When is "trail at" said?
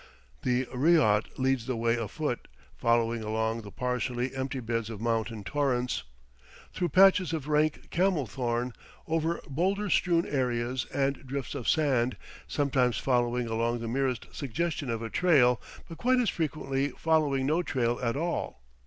17.61-18.17